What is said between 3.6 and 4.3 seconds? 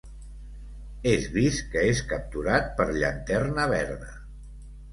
Verda.